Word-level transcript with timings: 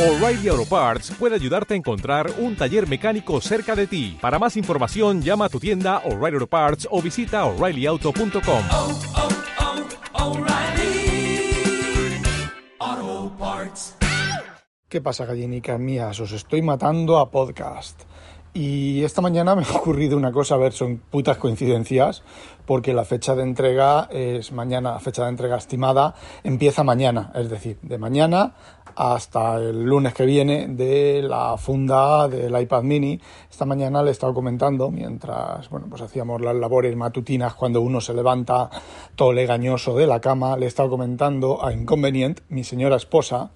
O'Reilly 0.00 0.48
Auto 0.48 0.64
Parts 0.64 1.10
puede 1.18 1.34
ayudarte 1.34 1.74
a 1.74 1.76
encontrar 1.76 2.30
un 2.38 2.56
taller 2.56 2.88
mecánico 2.88 3.38
cerca 3.42 3.76
de 3.76 3.86
ti. 3.86 4.16
Para 4.18 4.38
más 4.38 4.56
información, 4.56 5.20
llama 5.20 5.44
a 5.44 5.48
tu 5.50 5.60
tienda 5.60 5.98
O'Reilly 6.06 6.36
Auto 6.36 6.46
Parts 6.46 6.88
o 6.90 7.02
visita 7.02 7.44
oreillyauto.com. 7.44 8.62
oh, 8.72 8.98
oh, 12.80 13.32
Parts. 13.38 13.96
¿Qué 14.88 15.02
pasa, 15.02 15.26
gallinicas 15.26 15.78
mías? 15.78 16.18
Os 16.18 16.32
estoy 16.32 16.62
matando 16.62 17.18
a 17.18 17.30
podcast. 17.30 18.00
Y 18.52 19.04
esta 19.04 19.20
mañana 19.20 19.54
me 19.54 19.62
ha 19.62 19.76
ocurrido 19.76 20.16
una 20.16 20.32
cosa, 20.32 20.56
a 20.56 20.58
ver, 20.58 20.72
son 20.72 20.96
putas 20.98 21.36
coincidencias, 21.36 22.24
porque 22.66 22.92
la 22.92 23.04
fecha 23.04 23.36
de 23.36 23.44
entrega 23.44 24.08
es 24.10 24.50
mañana, 24.50 24.92
la 24.92 24.98
fecha 24.98 25.22
de 25.22 25.28
entrega 25.28 25.56
estimada 25.56 26.14
empieza 26.42 26.82
mañana, 26.82 27.30
es 27.36 27.48
decir, 27.48 27.78
de 27.82 27.98
mañana 27.98 28.54
hasta 28.96 29.56
el 29.56 29.84
lunes 29.84 30.14
que 30.14 30.26
viene 30.26 30.68
de 30.68 31.22
la 31.22 31.56
funda 31.56 32.28
del 32.28 32.60
iPad 32.60 32.82
mini. 32.82 33.20
Esta 33.50 33.64
mañana 33.64 34.02
le 34.02 34.08
he 34.08 34.12
estado 34.12 34.34
comentando 34.34 34.90
mientras, 34.90 35.68
bueno, 35.70 35.86
pues 35.88 36.02
hacíamos 36.02 36.40
las 36.40 36.56
labores 36.56 36.96
matutinas 36.96 37.54
cuando 37.54 37.80
uno 37.80 38.00
se 38.00 38.14
levanta 38.14 38.70
todo 39.16 39.32
legañoso 39.32 39.96
de 39.96 40.06
la 40.06 40.20
cama, 40.20 40.56
le 40.56 40.66
he 40.66 40.68
estado 40.68 40.90
comentando 40.90 41.64
a 41.64 41.72
Inconvenient, 41.72 42.40
mi 42.48 42.64
señora 42.64 42.96
esposa, 42.96 43.50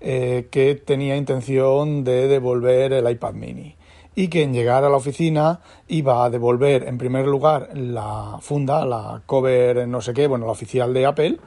eh, 0.00 0.48
que 0.50 0.74
tenía 0.74 1.16
intención 1.16 2.04
de 2.04 2.28
devolver 2.28 2.92
el 2.92 3.10
iPad 3.10 3.34
mini 3.34 3.78
y 4.18 4.26
que 4.26 4.42
en 4.42 4.52
llegar 4.52 4.82
a 4.82 4.88
la 4.88 4.96
oficina 4.96 5.60
iba 5.86 6.24
a 6.24 6.28
devolver 6.30 6.88
en 6.88 6.98
primer 6.98 7.24
lugar 7.24 7.70
la 7.74 8.38
funda, 8.40 8.84
la 8.84 9.22
cover 9.26 9.86
no 9.86 10.00
sé 10.00 10.12
qué, 10.12 10.26
bueno, 10.26 10.46
la 10.46 10.50
oficial 10.50 10.92
de 10.92 11.06
Apple, 11.06 11.38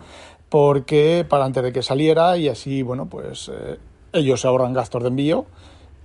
porque 0.51 1.25
para 1.29 1.45
antes 1.45 1.63
de 1.63 1.71
que 1.71 1.81
saliera 1.81 2.35
y 2.35 2.49
así, 2.49 2.81
bueno, 2.81 3.05
pues 3.05 3.49
eh, 3.53 3.77
ellos 4.11 4.41
se 4.41 4.49
ahorran 4.49 4.73
gastos 4.73 5.01
de 5.01 5.07
envío 5.07 5.45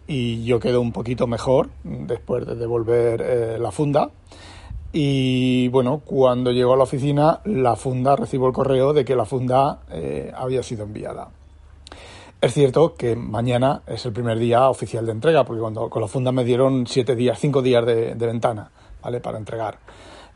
y 0.06 0.45
yo 0.45 0.60
quedo 0.60 0.80
un 0.80 0.92
poquito 0.92 1.27
mejor 1.27 1.69
después 1.83 2.47
de 2.47 2.55
devolver 2.55 3.22
eh, 3.22 3.58
la 3.58 3.72
funda. 3.72 4.11
Y 4.92 5.66
bueno, 5.70 6.00
cuando 6.05 6.53
llego 6.53 6.75
a 6.75 6.77
la 6.77 6.84
oficina, 6.84 7.41
la 7.44 7.75
funda, 7.75 8.14
recibo 8.14 8.47
el 8.47 8.53
correo 8.53 8.92
de 8.92 9.05
que 9.05 9.16
la 9.16 9.25
funda 9.25 9.80
eh, 9.91 10.30
había 10.33 10.62
sido 10.62 10.84
enviada. 10.84 11.28
Es 12.41 12.55
cierto 12.55 12.94
que 12.94 13.16
mañana 13.16 13.83
es 13.88 14.06
el 14.06 14.12
primer 14.12 14.38
día 14.38 14.69
oficial 14.69 15.06
de 15.06 15.12
entrega, 15.12 15.44
porque 15.44 15.60
cuando 15.60 15.91
con 15.91 16.00
la 16.00 16.06
funda 16.06 16.31
me 16.31 16.44
dieron 16.44 16.86
siete 16.86 17.16
días, 17.16 17.41
cinco 17.41 17.62
días 17.62 17.84
de, 17.84 18.14
de 18.14 18.27
ventana, 18.27 18.70
¿vale? 19.03 19.19
Para 19.19 19.38
entregar. 19.38 19.78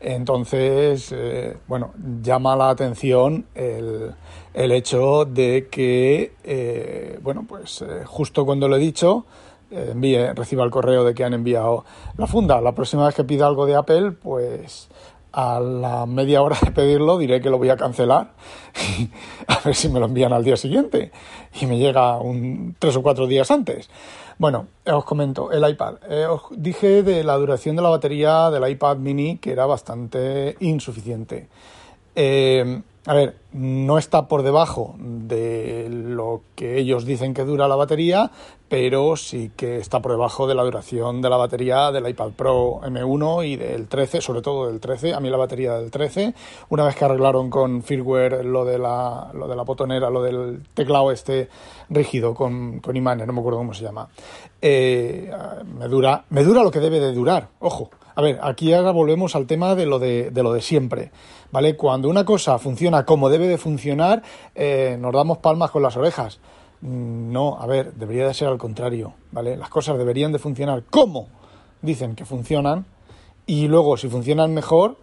Entonces, 0.01 1.11
eh, 1.15 1.57
bueno, 1.67 1.93
llama 2.23 2.55
la 2.55 2.71
atención 2.71 3.45
el, 3.53 4.11
el 4.53 4.71
hecho 4.71 5.25
de 5.25 5.67
que, 5.69 6.33
eh, 6.43 7.19
bueno, 7.21 7.45
pues 7.47 7.83
eh, 7.83 8.03
justo 8.05 8.43
cuando 8.43 8.67
lo 8.67 8.77
he 8.77 8.79
dicho, 8.79 9.25
envíe, 9.69 10.33
reciba 10.33 10.63
el 10.63 10.71
correo 10.71 11.03
de 11.03 11.13
que 11.13 11.23
han 11.23 11.33
enviado 11.33 11.85
la 12.17 12.25
funda. 12.25 12.59
La 12.61 12.73
próxima 12.73 13.05
vez 13.05 13.13
que 13.13 13.23
pida 13.23 13.45
algo 13.45 13.67
de 13.67 13.75
Apple, 13.75 14.11
pues 14.11 14.89
a 15.33 15.59
la 15.59 16.05
media 16.05 16.41
hora 16.41 16.57
de 16.63 16.71
pedirlo 16.71 17.17
diré 17.17 17.41
que 17.41 17.49
lo 17.49 17.57
voy 17.57 17.69
a 17.69 17.77
cancelar 17.77 18.31
a 19.47 19.59
ver 19.63 19.75
si 19.75 19.89
me 19.89 19.99
lo 19.99 20.05
envían 20.05 20.33
al 20.33 20.43
día 20.43 20.57
siguiente 20.57 21.11
y 21.59 21.65
me 21.65 21.77
llega 21.77 22.17
un 22.17 22.75
tres 22.79 22.95
o 22.95 23.01
cuatro 23.01 23.27
días 23.27 23.51
antes. 23.51 23.89
Bueno, 24.37 24.67
os 24.85 25.05
comento, 25.05 25.51
el 25.51 25.67
iPad. 25.69 25.95
Eh, 26.09 26.25
os 26.25 26.41
dije 26.51 27.03
de 27.03 27.23
la 27.23 27.35
duración 27.35 27.75
de 27.75 27.81
la 27.81 27.89
batería 27.89 28.49
del 28.49 28.67
iPad 28.69 28.97
mini 28.97 29.37
que 29.37 29.51
era 29.51 29.65
bastante 29.65 30.55
insuficiente. 30.59 31.47
Eh, 32.15 32.81
a 33.05 33.15
ver, 33.15 33.35
no 33.51 33.97
está 33.97 34.27
por 34.27 34.43
debajo 34.43 34.95
de 34.99 35.87
lo 35.89 36.41
que 36.55 36.77
ellos 36.77 37.03
dicen 37.03 37.33
que 37.33 37.43
dura 37.43 37.67
la 37.67 37.75
batería, 37.75 38.29
pero 38.69 39.15
sí 39.15 39.51
que 39.55 39.77
está 39.77 40.01
por 40.01 40.11
debajo 40.11 40.45
de 40.45 40.53
la 40.53 40.63
duración 40.63 41.19
de 41.19 41.29
la 41.29 41.37
batería 41.37 41.91
del 41.91 42.07
iPad 42.07 42.29
Pro 42.33 42.79
M1 42.81 43.47
y 43.47 43.55
del 43.55 43.87
13, 43.87 44.21
sobre 44.21 44.43
todo 44.43 44.67
del 44.67 44.79
13. 44.79 45.15
A 45.15 45.19
mí 45.19 45.31
la 45.31 45.37
batería 45.37 45.73
del 45.73 45.89
13, 45.89 46.35
una 46.69 46.85
vez 46.85 46.95
que 46.95 47.03
arreglaron 47.03 47.49
con 47.49 47.81
firmware 47.81 48.45
lo 48.45 48.65
de 48.65 48.77
la, 48.77 49.31
lo 49.33 49.47
de 49.47 49.55
la 49.55 49.63
botonera, 49.63 50.11
lo 50.11 50.21
del 50.21 50.61
teclado 50.75 51.11
este 51.11 51.49
rígido 51.89 52.35
con, 52.35 52.81
con 52.81 52.95
imanes, 52.95 53.25
no 53.25 53.33
me 53.33 53.39
acuerdo 53.39 53.57
cómo 53.57 53.73
se 53.73 53.83
llama, 53.83 54.09
eh, 54.61 55.31
me, 55.77 55.87
dura, 55.87 56.23
me 56.29 56.43
dura 56.43 56.63
lo 56.63 56.69
que 56.69 56.79
debe 56.79 56.99
de 56.99 57.13
durar, 57.13 57.49
ojo. 57.59 57.89
A 58.15 58.21
ver, 58.21 58.39
aquí 58.41 58.73
ahora 58.73 58.91
volvemos 58.91 59.35
al 59.35 59.47
tema 59.47 59.75
de 59.75 59.85
lo 59.85 59.99
de, 59.99 60.31
lo 60.33 60.53
de 60.53 60.61
siempre, 60.61 61.11
¿vale? 61.51 61.75
Cuando 61.75 62.09
una 62.09 62.25
cosa 62.25 62.59
funciona 62.59 63.05
como 63.05 63.29
debe 63.29 63.47
de 63.47 63.57
funcionar, 63.57 64.21
eh, 64.55 64.97
nos 64.99 65.13
damos 65.13 65.37
palmas 65.39 65.71
con 65.71 65.81
las 65.83 65.95
orejas. 65.97 66.39
No, 66.81 67.57
a 67.59 67.65
ver, 67.67 67.93
debería 67.93 68.27
de 68.27 68.33
ser 68.33 68.47
al 68.47 68.57
contrario, 68.57 69.13
¿vale? 69.31 69.55
Las 69.55 69.69
cosas 69.69 69.97
deberían 69.97 70.31
de 70.31 70.39
funcionar 70.39 70.83
como 70.89 71.27
dicen 71.81 72.15
que 72.15 72.25
funcionan 72.25 72.85
y 73.45 73.67
luego 73.67 73.97
si 73.97 74.07
funcionan 74.09 74.53
mejor, 74.53 74.97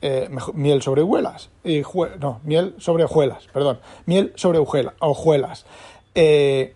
eh, 0.00 0.28
miel 0.54 0.82
sobre 0.82 1.02
hojuelas. 1.02 1.50
Y 1.62 1.82
jue- 1.82 2.16
no, 2.18 2.40
miel 2.42 2.74
sobre 2.78 3.04
hojuelas, 3.04 3.46
perdón. 3.52 3.78
Miel 4.06 4.32
sobre 4.34 4.58
hojuelas. 4.58 5.64
Eh, 6.14 6.74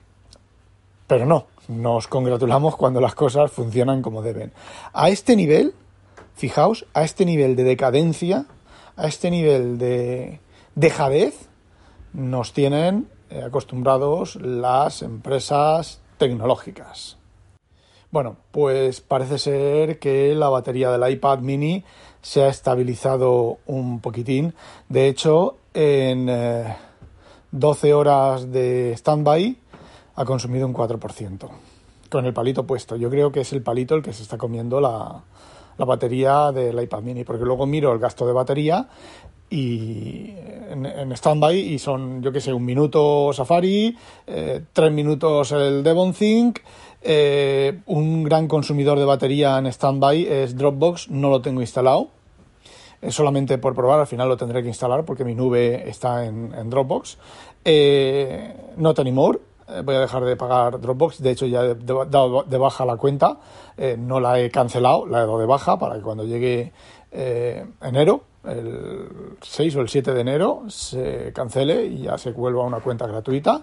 pero 1.06 1.26
no, 1.26 1.46
nos 1.68 2.08
congratulamos 2.08 2.76
cuando 2.76 3.00
las 3.00 3.14
cosas 3.14 3.50
funcionan 3.50 4.02
como 4.02 4.22
deben. 4.22 4.52
A 4.92 5.08
este 5.08 5.36
nivel, 5.36 5.74
fijaos, 6.34 6.86
a 6.94 7.04
este 7.04 7.24
nivel 7.24 7.56
de 7.56 7.64
decadencia, 7.64 8.46
a 8.96 9.06
este 9.06 9.30
nivel 9.30 9.78
de 9.78 10.40
dejadez, 10.74 11.48
nos 12.12 12.52
tienen 12.52 13.08
eh, 13.30 13.42
acostumbrados 13.44 14.36
las 14.36 15.02
empresas 15.02 16.00
tecnológicas. 16.18 17.18
Bueno, 18.10 18.36
pues 18.52 19.00
parece 19.00 19.38
ser 19.38 19.98
que 19.98 20.34
la 20.34 20.48
batería 20.48 20.90
del 20.90 21.10
iPad 21.10 21.40
mini 21.40 21.84
se 22.22 22.42
ha 22.42 22.48
estabilizado 22.48 23.58
un 23.66 24.00
poquitín. 24.00 24.54
De 24.88 25.08
hecho, 25.08 25.56
en 25.74 26.28
eh, 26.28 26.76
12 27.50 27.94
horas 27.94 28.52
de 28.52 28.94
standby 28.96 29.58
ha 30.16 30.24
consumido 30.24 30.66
un 30.66 30.74
4%. 30.74 31.48
Con 32.10 32.24
el 32.24 32.32
palito 32.32 32.66
puesto. 32.66 32.96
Yo 32.96 33.10
creo 33.10 33.32
que 33.32 33.40
es 33.40 33.52
el 33.52 33.62
palito 33.62 33.94
el 33.94 34.02
que 34.02 34.12
se 34.12 34.22
está 34.22 34.38
comiendo 34.38 34.80
la, 34.80 35.22
la 35.78 35.84
batería 35.84 36.52
del 36.52 36.80
iPad 36.82 37.02
mini, 37.02 37.24
porque 37.24 37.44
luego 37.44 37.66
miro 37.66 37.92
el 37.92 37.98
gasto 37.98 38.26
de 38.26 38.32
batería 38.32 38.88
y 39.48 40.32
en, 40.70 40.86
en 40.86 41.16
standby 41.16 41.56
y 41.56 41.78
son, 41.78 42.22
yo 42.22 42.32
que 42.32 42.40
sé, 42.40 42.52
un 42.52 42.64
minuto 42.64 43.32
Safari, 43.32 43.96
eh, 44.26 44.62
tres 44.72 44.92
minutos 44.92 45.52
el 45.52 45.82
Devon 45.82 46.12
Think, 46.12 46.60
eh, 47.02 47.80
un 47.86 48.24
gran 48.24 48.48
consumidor 48.48 48.98
de 48.98 49.04
batería 49.04 49.58
en 49.58 49.72
standby 49.72 50.26
es 50.26 50.56
Dropbox, 50.56 51.10
no 51.10 51.30
lo 51.30 51.42
tengo 51.42 51.60
instalado, 51.60 52.08
es 53.00 53.14
solamente 53.14 53.58
por 53.58 53.74
probar, 53.74 54.00
al 54.00 54.06
final 54.06 54.28
lo 54.28 54.36
tendré 54.36 54.62
que 54.62 54.68
instalar 54.68 55.04
porque 55.04 55.24
mi 55.24 55.34
nube 55.34 55.88
está 55.88 56.24
en, 56.24 56.52
en 56.54 56.70
Dropbox. 56.70 57.18
Eh, 57.64 58.54
not 58.76 58.98
anymore, 58.98 59.38
eh, 59.38 59.45
voy 59.84 59.94
a 59.94 60.00
dejar 60.00 60.24
de 60.24 60.36
pagar 60.36 60.80
Dropbox, 60.80 61.22
de 61.22 61.30
hecho 61.30 61.46
ya 61.46 61.64
he 61.64 61.74
dado 61.74 62.44
de 62.44 62.58
baja 62.58 62.84
la 62.84 62.96
cuenta, 62.96 63.38
eh, 63.76 63.96
no 63.98 64.20
la 64.20 64.40
he 64.40 64.50
cancelado, 64.50 65.06
la 65.06 65.18
he 65.18 65.20
dado 65.22 65.38
de 65.38 65.46
baja 65.46 65.78
para 65.78 65.96
que 65.96 66.02
cuando 66.02 66.24
llegue 66.24 66.72
eh, 67.10 67.66
enero, 67.82 68.22
el 68.44 69.36
6 69.40 69.76
o 69.76 69.80
el 69.80 69.88
7 69.88 70.14
de 70.14 70.20
enero, 70.20 70.62
se 70.68 71.32
cancele 71.32 71.86
y 71.86 72.02
ya 72.02 72.16
se 72.16 72.30
vuelva 72.30 72.62
una 72.62 72.80
cuenta 72.80 73.06
gratuita. 73.06 73.62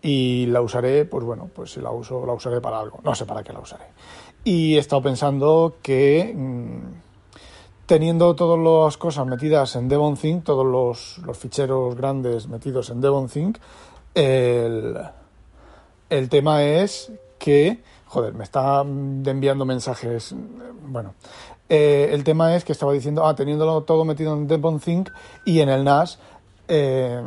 Y 0.00 0.46
la 0.46 0.60
usaré, 0.60 1.04
pues 1.04 1.24
bueno, 1.24 1.50
pues 1.54 1.72
si 1.72 1.80
la 1.80 1.90
uso, 1.90 2.24
la 2.26 2.32
usaré 2.32 2.60
para 2.60 2.78
algo, 2.78 3.00
no 3.02 3.14
sé 3.14 3.26
para 3.26 3.42
qué 3.42 3.52
la 3.52 3.60
usaré. 3.60 3.84
Y 4.44 4.76
he 4.76 4.78
estado 4.78 5.02
pensando 5.02 5.76
que... 5.82 6.32
mm, 6.34 7.04
teniendo 7.86 8.34
todas 8.34 8.58
las 8.58 8.96
cosas 8.96 9.26
metidas 9.26 9.76
en 9.76 9.88
DevonThink, 9.88 10.42
todos 10.42 10.64
los, 10.64 11.18
los 11.26 11.36
ficheros 11.36 11.94
grandes 11.94 12.48
metidos 12.48 12.88
en 12.88 13.02
DevonThink, 13.02 13.58
el, 14.14 14.96
el 16.18 16.28
tema 16.28 16.62
es 16.62 17.12
que, 17.38 17.82
joder, 18.06 18.34
me 18.34 18.44
está 18.44 18.82
enviando 18.82 19.64
mensajes, 19.64 20.34
bueno, 20.86 21.14
eh, 21.68 22.10
el 22.12 22.22
tema 22.24 22.54
es 22.54 22.64
que 22.64 22.72
estaba 22.72 22.92
diciendo, 22.92 23.26
ah, 23.26 23.34
teniéndolo 23.34 23.82
todo 23.82 24.04
metido 24.04 24.34
en 24.34 24.46
DevonThink 24.46 25.10
y 25.44 25.60
en 25.60 25.68
el 25.68 25.82
NAS, 25.82 26.18
eh, 26.68 27.20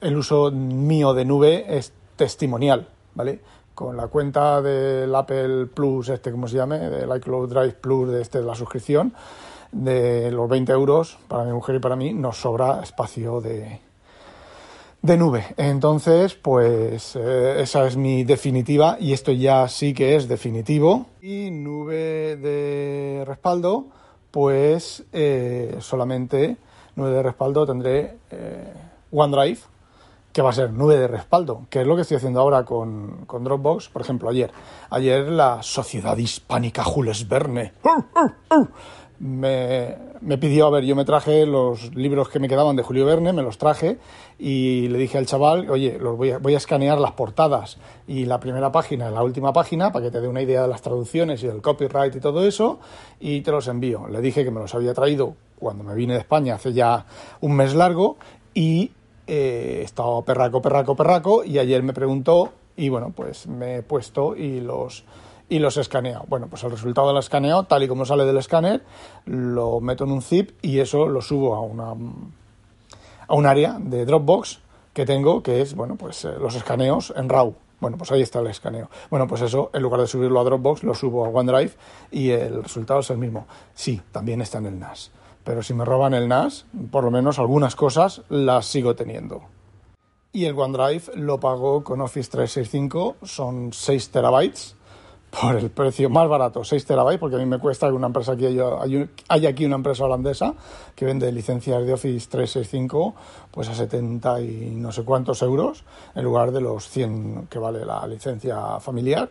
el 0.00 0.16
uso 0.16 0.50
mío 0.50 1.14
de 1.14 1.24
nube 1.24 1.64
es 1.68 1.92
testimonial, 2.16 2.88
¿vale? 3.14 3.40
Con 3.74 3.96
la 3.96 4.08
cuenta 4.08 4.60
del 4.62 5.14
Apple 5.14 5.66
Plus, 5.66 6.08
este, 6.08 6.32
¿cómo 6.32 6.48
se 6.48 6.56
llame? 6.56 6.78
Del 6.78 7.16
iCloud 7.16 7.48
Drive 7.48 7.74
Plus, 7.74 8.10
de 8.10 8.22
este, 8.22 8.38
de 8.38 8.44
la 8.44 8.56
suscripción, 8.56 9.14
de 9.70 10.32
los 10.32 10.48
20 10.48 10.72
euros 10.72 11.18
para 11.28 11.44
mi 11.44 11.52
mujer 11.52 11.76
y 11.76 11.78
para 11.78 11.94
mí, 11.94 12.12
nos 12.12 12.38
sobra 12.38 12.82
espacio 12.82 13.40
de, 13.40 13.80
de 15.02 15.16
nube. 15.16 15.44
Entonces, 15.56 16.34
pues 16.34 17.16
eh, 17.16 17.60
esa 17.60 17.86
es 17.86 17.96
mi 17.96 18.24
definitiva 18.24 18.96
y 19.00 19.12
esto 19.12 19.32
ya 19.32 19.68
sí 19.68 19.94
que 19.94 20.16
es 20.16 20.28
definitivo. 20.28 21.06
Y 21.22 21.50
nube 21.50 22.36
de 22.36 23.24
respaldo, 23.26 23.86
pues 24.30 25.04
eh, 25.12 25.76
solamente 25.80 26.56
nube 26.96 27.10
de 27.10 27.22
respaldo 27.22 27.66
tendré 27.66 28.18
eh, 28.30 28.72
OneDrive, 29.12 29.60
que 30.32 30.42
va 30.42 30.50
a 30.50 30.52
ser 30.52 30.72
nube 30.72 30.96
de 30.96 31.08
respaldo, 31.08 31.66
que 31.70 31.80
es 31.80 31.86
lo 31.86 31.96
que 31.96 32.02
estoy 32.02 32.16
haciendo 32.16 32.40
ahora 32.40 32.64
con, 32.64 33.24
con 33.26 33.44
Dropbox. 33.44 33.88
Por 33.88 34.02
ejemplo, 34.02 34.28
ayer, 34.28 34.50
ayer 34.90 35.28
la 35.28 35.62
Sociedad 35.62 36.16
Hispánica 36.16 36.84
Jules 36.84 37.28
Verne 37.28 37.72
me, 39.20 39.96
me, 40.20 40.38
pidió, 40.38 40.66
a 40.66 40.70
ver, 40.70 40.84
yo 40.84 40.94
me 40.94 41.04
traje 41.04 41.44
los 41.44 41.94
libros 41.94 42.28
que 42.28 42.38
me 42.38 42.48
quedaban 42.48 42.76
de 42.76 42.82
Julio 42.82 43.04
Verne, 43.04 43.32
me 43.32 43.42
los 43.42 43.58
traje 43.58 43.98
y 44.38 44.88
le 44.88 44.98
dije 44.98 45.18
al 45.18 45.26
chaval, 45.26 45.68
oye, 45.70 45.98
los 45.98 46.16
voy 46.16 46.30
a, 46.30 46.56
escanear 46.56 46.98
las 46.98 47.12
portadas 47.12 47.78
y 48.06 48.26
la 48.26 48.38
primera 48.38 48.70
página 48.70 49.10
la 49.10 49.22
última 49.22 49.52
página 49.52 49.90
para 49.90 50.06
que 50.06 50.10
te 50.10 50.20
dé 50.20 50.28
una 50.28 50.42
idea 50.42 50.62
de 50.62 50.68
las 50.68 50.82
traducciones 50.82 51.42
y 51.42 51.48
del 51.48 51.60
copyright 51.60 52.14
y 52.14 52.20
todo 52.20 52.46
eso 52.46 52.78
y 53.18 53.40
te 53.40 53.50
los 53.50 53.66
envío. 53.66 54.06
Le 54.08 54.20
dije 54.20 54.44
que 54.44 54.50
me 54.50 54.60
los 54.60 54.74
había 54.74 54.94
traído 54.94 55.34
cuando 55.58 55.82
me 55.82 55.94
vine 55.94 56.14
de 56.14 56.20
España 56.20 56.54
hace 56.54 56.72
ya 56.72 57.06
un 57.40 57.56
mes 57.56 57.74
largo 57.74 58.16
y 58.54 58.92
eh, 59.26 59.78
he 59.80 59.82
estado 59.82 60.22
perraco, 60.22 60.62
perraco, 60.62 60.94
perraco 60.94 61.44
y 61.44 61.58
ayer 61.58 61.82
me 61.82 61.92
preguntó 61.92 62.52
y 62.76 62.88
bueno, 62.88 63.12
pues 63.14 63.48
me 63.48 63.76
he 63.78 63.82
puesto 63.82 64.36
y 64.36 64.60
los 64.60 65.04
y 65.48 65.58
los 65.58 65.76
escaneo. 65.76 66.24
Bueno, 66.28 66.48
pues 66.48 66.62
el 66.64 66.70
resultado 66.70 67.08
del 67.08 67.18
escaneo, 67.18 67.64
tal 67.64 67.82
y 67.82 67.88
como 67.88 68.04
sale 68.04 68.24
del 68.24 68.36
escáner, 68.36 68.82
lo 69.24 69.80
meto 69.80 70.04
en 70.04 70.12
un 70.12 70.22
zip 70.22 70.52
y 70.62 70.80
eso 70.80 71.08
lo 71.08 71.20
subo 71.22 71.54
a 71.54 71.60
una 71.60 71.94
a 73.28 73.34
un 73.34 73.46
área 73.46 73.76
de 73.78 74.04
Dropbox 74.04 74.60
que 74.92 75.06
tengo, 75.06 75.42
que 75.42 75.60
es, 75.60 75.74
bueno, 75.74 75.96
pues 75.96 76.24
eh, 76.24 76.32
los 76.40 76.54
escaneos 76.54 77.12
en 77.14 77.28
RAW. 77.28 77.54
Bueno, 77.80 77.96
pues 77.96 78.10
ahí 78.10 78.22
está 78.22 78.40
el 78.40 78.48
escaneo. 78.48 78.90
Bueno, 79.08 79.28
pues 79.28 79.42
eso, 79.42 79.70
en 79.72 79.82
lugar 79.82 80.00
de 80.00 80.08
subirlo 80.08 80.40
a 80.40 80.44
Dropbox, 80.44 80.82
lo 80.82 80.94
subo 80.94 81.24
a 81.24 81.28
OneDrive 81.28 81.72
y 82.10 82.30
el 82.30 82.64
resultado 82.64 83.00
es 83.00 83.10
el 83.10 83.18
mismo. 83.18 83.46
Sí, 83.74 84.00
también 84.10 84.40
está 84.40 84.58
en 84.58 84.66
el 84.66 84.80
NAS. 84.80 85.12
Pero 85.44 85.62
si 85.62 85.74
me 85.74 85.84
roban 85.84 86.14
el 86.14 86.26
NAS, 86.26 86.66
por 86.90 87.04
lo 87.04 87.12
menos 87.12 87.38
algunas 87.38 87.76
cosas 87.76 88.22
las 88.28 88.66
sigo 88.66 88.96
teniendo. 88.96 89.42
Y 90.32 90.46
el 90.46 90.58
OneDrive 90.58 91.14
lo 91.14 91.38
pago 91.38 91.84
con 91.84 92.00
Office 92.00 92.30
365, 92.30 93.16
son 93.22 93.72
6 93.72 94.10
terabytes 94.10 94.74
por 95.30 95.56
el 95.56 95.70
precio 95.70 96.08
más 96.08 96.28
barato, 96.28 96.64
6 96.64 96.84
terabytes, 96.84 97.20
porque 97.20 97.36
a 97.36 97.38
mí 97.38 97.46
me 97.46 97.58
cuesta 97.58 97.86
que 97.88 97.92
una 97.92 98.06
empresa 98.06 98.32
aquí, 98.32 98.46
hay, 98.46 99.46
aquí 99.46 99.64
una 99.66 99.76
empresa 99.76 100.04
holandesa 100.04 100.54
que 100.94 101.04
vende 101.04 101.30
licencias 101.30 101.84
de 101.84 101.92
Office 101.92 102.28
365 102.28 103.14
pues 103.50 103.68
a 103.68 103.74
70 103.74 104.40
y 104.40 104.70
no 104.76 104.92
sé 104.92 105.04
cuántos 105.04 105.42
euros 105.42 105.84
en 106.14 106.24
lugar 106.24 106.52
de 106.52 106.60
los 106.60 106.88
100 106.88 107.48
que 107.48 107.58
vale 107.58 107.84
la 107.84 108.06
licencia 108.06 108.80
familiar 108.80 109.30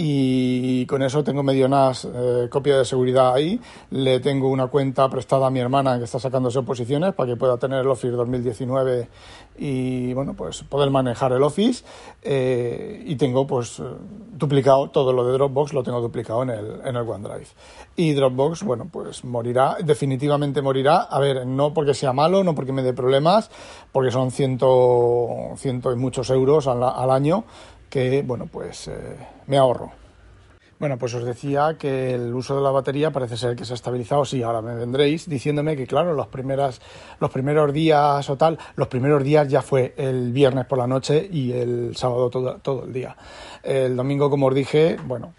y 0.00 0.86
con 0.86 1.02
eso 1.02 1.24
tengo 1.24 1.42
medio 1.42 1.68
NAS, 1.68 2.04
eh, 2.04 2.46
copia 2.48 2.78
de 2.78 2.84
seguridad 2.84 3.34
ahí. 3.34 3.60
Le 3.90 4.20
tengo 4.20 4.48
una 4.48 4.68
cuenta 4.68 5.08
prestada 5.08 5.48
a 5.48 5.50
mi 5.50 5.58
hermana 5.58 5.98
que 5.98 6.04
está 6.04 6.20
sacándose 6.20 6.60
oposiciones 6.60 7.14
para 7.14 7.32
que 7.32 7.36
pueda 7.36 7.58
tener 7.58 7.80
el 7.80 7.88
Office 7.88 8.12
2019 8.12 9.08
y 9.58 10.14
bueno, 10.14 10.34
pues 10.34 10.62
poder 10.62 10.90
manejar 10.90 11.32
el 11.32 11.42
Office. 11.42 11.84
Eh, 12.22 13.02
y 13.06 13.16
tengo 13.16 13.44
pues 13.44 13.82
duplicado 14.34 14.88
todo 14.90 15.12
lo 15.12 15.26
de 15.26 15.32
Dropbox, 15.32 15.72
lo 15.72 15.82
tengo 15.82 16.00
duplicado 16.00 16.44
en 16.44 16.50
el, 16.50 16.80
en 16.84 16.94
el 16.94 17.08
OneDrive. 17.08 17.48
Y 17.96 18.12
Dropbox, 18.12 18.62
bueno, 18.62 18.86
pues 18.92 19.24
morirá, 19.24 19.78
definitivamente 19.82 20.62
morirá. 20.62 21.02
A 21.10 21.18
ver, 21.18 21.44
no 21.44 21.74
porque 21.74 21.92
sea 21.92 22.12
malo, 22.12 22.44
no 22.44 22.54
porque 22.54 22.72
me 22.72 22.84
dé 22.84 22.92
problemas, 22.92 23.50
porque 23.90 24.12
son 24.12 24.30
ciento, 24.30 25.26
ciento 25.56 25.90
y 25.90 25.96
muchos 25.96 26.30
euros 26.30 26.68
al, 26.68 26.84
al 26.84 27.10
año 27.10 27.42
que, 27.88 28.22
bueno, 28.22 28.46
pues 28.50 28.88
eh, 28.88 29.16
me 29.46 29.56
ahorro. 29.56 29.92
Bueno, 30.78 30.96
pues 30.96 31.12
os 31.14 31.24
decía 31.24 31.76
que 31.76 32.14
el 32.14 32.32
uso 32.32 32.54
de 32.54 32.62
la 32.62 32.70
batería 32.70 33.10
parece 33.10 33.36
ser 33.36 33.56
que 33.56 33.64
se 33.64 33.72
ha 33.72 33.74
estabilizado. 33.74 34.24
Sí, 34.24 34.44
ahora 34.44 34.62
me 34.62 34.76
vendréis 34.76 35.28
diciéndome 35.28 35.76
que, 35.76 35.88
claro, 35.88 36.14
los, 36.14 36.28
primeras, 36.28 36.80
los 37.18 37.30
primeros 37.32 37.72
días 37.72 38.30
o 38.30 38.36
tal, 38.36 38.58
los 38.76 38.86
primeros 38.86 39.24
días 39.24 39.48
ya 39.48 39.60
fue 39.60 39.92
el 39.96 40.32
viernes 40.32 40.66
por 40.66 40.78
la 40.78 40.86
noche 40.86 41.28
y 41.32 41.50
el 41.52 41.96
sábado 41.96 42.30
todo, 42.30 42.58
todo 42.58 42.84
el 42.84 42.92
día. 42.92 43.16
El 43.64 43.96
domingo, 43.96 44.30
como 44.30 44.46
os 44.46 44.54
dije, 44.54 44.96
bueno. 45.04 45.34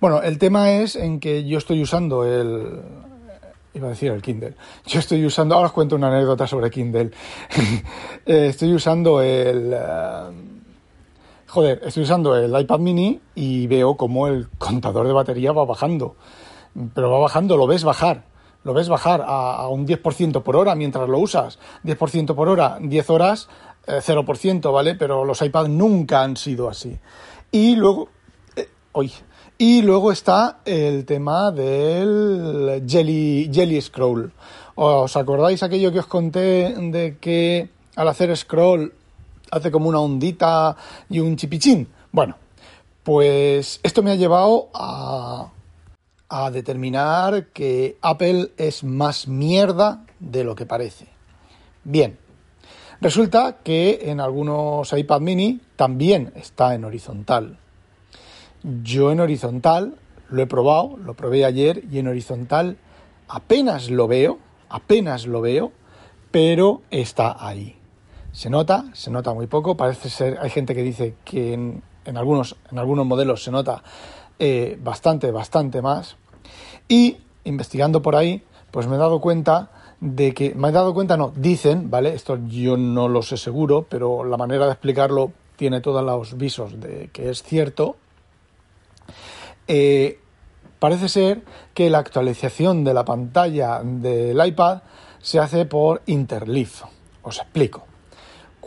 Bueno, 0.00 0.22
el 0.22 0.38
tema 0.38 0.70
es 0.72 0.96
en 0.96 1.20
que 1.20 1.44
yo 1.44 1.58
estoy 1.58 1.82
usando 1.82 2.24
el, 2.24 2.80
iba 3.74 3.88
a 3.88 3.90
decir 3.90 4.10
el 4.10 4.22
Kindle. 4.22 4.54
Yo 4.86 5.00
estoy 5.00 5.24
usando, 5.24 5.54
ahora 5.54 5.66
os 5.66 5.72
cuento 5.72 5.96
una 5.96 6.08
anécdota 6.08 6.46
sobre 6.46 6.70
Kindle. 6.70 7.10
Eh, 8.26 8.48
estoy 8.48 8.74
usando 8.74 9.22
el, 9.22 9.72
eh, 9.72 10.57
joder, 11.48 11.80
estoy 11.84 12.04
usando 12.04 12.36
el 12.36 12.58
iPad 12.58 12.78
mini 12.78 13.20
y 13.34 13.66
veo 13.66 13.96
como 13.96 14.28
el 14.28 14.48
contador 14.58 15.06
de 15.06 15.12
batería 15.12 15.52
va 15.52 15.64
bajando. 15.64 16.14
Pero 16.94 17.10
va 17.10 17.18
bajando, 17.18 17.56
lo 17.56 17.66
ves 17.66 17.84
bajar. 17.84 18.24
Lo 18.64 18.74
ves 18.74 18.88
bajar 18.88 19.24
a, 19.26 19.66
un 19.68 19.86
10% 19.86 20.42
por 20.42 20.56
hora 20.56 20.74
mientras 20.74 21.08
lo 21.08 21.18
usas. 21.18 21.58
10% 21.84 22.34
por 22.34 22.48
hora, 22.48 22.78
10 22.80 23.10
horas, 23.10 23.48
0%, 23.86 24.68
eh, 24.68 24.72
¿vale? 24.72 24.94
Pero 24.94 25.24
los 25.24 25.40
iPads 25.40 25.70
nunca 25.70 26.22
han 26.22 26.36
sido 26.36 26.68
así. 26.68 26.98
Y 27.50 27.76
luego, 27.76 28.08
eh, 28.56 28.68
y 29.56 29.82
luego 29.82 30.12
está 30.12 30.58
el 30.64 31.06
tema 31.06 31.50
del 31.50 32.84
Jelly, 32.86 33.50
Jelly 33.52 33.80
Scroll. 33.80 34.32
¿Os 34.74 35.16
acordáis 35.16 35.62
aquello 35.62 35.90
que 35.90 36.00
os 36.00 36.06
conté 36.06 36.74
de 36.76 37.16
que 37.18 37.70
al 37.96 38.06
hacer 38.06 38.36
scroll 38.36 38.92
hace 39.50 39.70
como 39.70 39.88
una 39.88 40.00
ondita 40.00 40.76
y 41.08 41.20
un 41.20 41.36
chipichín. 41.36 41.88
Bueno, 42.12 42.36
pues 43.02 43.80
esto 43.82 44.02
me 44.02 44.10
ha 44.10 44.16
llevado 44.16 44.68
a, 44.74 45.50
a 46.28 46.50
determinar 46.50 47.46
que 47.48 47.96
Apple 48.02 48.52
es 48.56 48.84
más 48.84 49.28
mierda 49.28 50.04
de 50.20 50.44
lo 50.44 50.54
que 50.54 50.66
parece. 50.66 51.06
Bien, 51.84 52.18
resulta 53.00 53.58
que 53.62 54.00
en 54.02 54.20
algunos 54.20 54.92
iPad 54.92 55.20
mini 55.20 55.60
también 55.76 56.32
está 56.34 56.74
en 56.74 56.84
horizontal. 56.84 57.58
Yo 58.82 59.10
en 59.12 59.20
horizontal 59.20 59.96
lo 60.28 60.42
he 60.42 60.46
probado, 60.46 60.96
lo 60.98 61.14
probé 61.14 61.44
ayer 61.44 61.84
y 61.90 61.98
en 61.98 62.08
horizontal 62.08 62.76
apenas 63.28 63.90
lo 63.90 64.08
veo, 64.08 64.38
apenas 64.68 65.26
lo 65.26 65.40
veo, 65.40 65.72
pero 66.30 66.82
está 66.90 67.36
ahí. 67.38 67.77
Se 68.38 68.50
nota, 68.50 68.84
se 68.92 69.10
nota 69.10 69.34
muy 69.34 69.48
poco. 69.48 69.76
Parece 69.76 70.08
ser, 70.08 70.38
hay 70.40 70.48
gente 70.48 70.72
que 70.72 70.84
dice 70.84 71.16
que 71.24 71.54
en, 71.54 71.82
algunos, 72.16 72.54
en 72.70 72.78
algunos 72.78 73.04
modelos 73.04 73.42
se 73.42 73.50
nota 73.50 73.82
eh, 74.38 74.78
bastante, 74.80 75.32
bastante 75.32 75.82
más. 75.82 76.14
Y 76.86 77.16
investigando 77.42 78.00
por 78.00 78.14
ahí, 78.14 78.44
pues 78.70 78.86
me 78.86 78.94
he 78.94 78.98
dado 78.98 79.20
cuenta 79.20 79.72
de 80.00 80.34
que, 80.34 80.54
me 80.54 80.68
he 80.68 80.70
dado 80.70 80.94
cuenta, 80.94 81.16
no, 81.16 81.32
dicen, 81.34 81.90
¿vale? 81.90 82.14
Esto 82.14 82.38
yo 82.46 82.76
no 82.76 83.08
lo 83.08 83.22
sé 83.22 83.36
seguro, 83.36 83.86
pero 83.88 84.22
la 84.22 84.36
manera 84.36 84.66
de 84.66 84.70
explicarlo 84.70 85.32
tiene 85.56 85.80
todos 85.80 86.04
los 86.04 86.38
visos 86.38 86.78
de 86.78 87.10
que 87.12 87.30
es 87.30 87.42
cierto. 87.42 87.96
Eh, 89.66 90.20
parece 90.78 91.08
ser 91.08 91.42
que 91.74 91.90
la 91.90 91.98
actualización 91.98 92.84
de 92.84 92.94
la 92.94 93.04
pantalla 93.04 93.82
del 93.82 94.46
iPad 94.46 94.82
se 95.20 95.40
hace 95.40 95.64
por 95.64 96.02
Interleaf. 96.06 96.84
Os 97.22 97.40
explico 97.40 97.87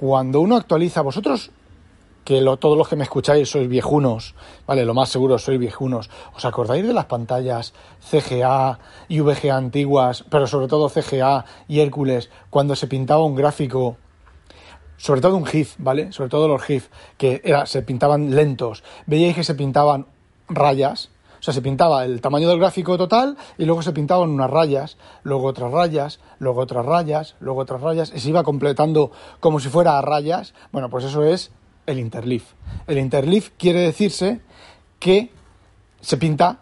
cuando 0.02 0.42
uno 0.42 0.56
actualiza, 0.56 1.04
vosotros, 1.04 1.52
que 2.26 2.42
todos 2.60 2.76
los 2.76 2.88
que 2.90 2.96
me 2.96 3.04
escucháis 3.04 3.52
sois 3.52 3.70
viejunos, 3.70 4.34
vale, 4.66 4.84
lo 4.84 4.96
más 4.96 5.10
seguro 5.10 5.38
sois 5.38 5.60
viejunos, 5.60 6.10
¿os 6.36 6.44
acordáis 6.44 6.88
de 6.88 6.92
las 6.92 7.06
pantallas 7.06 7.76
CGA 8.10 8.80
y 9.10 9.20
VGA 9.20 9.56
antiguas, 9.56 10.26
pero 10.28 10.48
sobre 10.48 10.68
todo 10.68 10.90
CGA 10.90 11.46
y 11.68 11.82
Hércules, 11.82 12.32
cuando 12.50 12.76
se 12.76 12.88
pintaba 12.88 13.24
un 13.24 13.36
gráfico 13.36 13.98
sobre 14.98 15.22
todo 15.22 15.38
un 15.38 15.46
GIF, 15.46 15.76
¿vale? 15.78 16.12
Sobre 16.12 16.32
todo 16.32 16.48
los 16.48 16.64
GIF, 16.64 16.90
que 17.20 17.40
era, 17.44 17.68
se 17.68 17.84
pintaban 17.84 18.36
lentos. 18.36 18.84
Veíais 19.06 19.36
que 19.36 19.44
se 19.44 19.54
pintaban 19.54 20.08
rayas, 20.50 21.12
o 21.42 21.44
sea, 21.44 21.56
se 21.56 21.62
pintaba 21.64 22.06
el 22.06 22.22
tamaño 22.22 22.48
del 22.48 22.60
gráfico 22.60 23.00
total 23.00 23.36
y 23.58 23.66
luego 23.66 23.82
se 23.82 23.94
pintaban 23.94 24.30
unas 24.30 24.52
rayas, 24.52 24.98
luego 25.24 25.48
otras 25.48 25.72
rayas, 25.72 26.20
luego 26.38 26.62
otras 26.62 26.86
rayas, 26.86 27.36
luego 27.40 27.62
otras 27.62 27.82
rayas, 27.82 28.14
y 28.16 28.20
se 28.20 28.30
iba 28.30 28.44
completando 28.44 29.12
como 29.40 29.60
si 29.60 29.68
fuera 29.68 29.98
a 29.98 30.02
rayas. 30.04 30.54
Bueno, 30.72 30.92
pues 30.92 31.04
eso 31.04 31.24
es 31.24 31.52
el 31.88 31.98
interleaf. 31.98 32.44
El 32.86 33.00
interleaf 33.00 33.50
quiere 33.58 33.80
decirse 33.80 34.40
que 35.00 35.32
se 36.00 36.18
pinta 36.18 36.60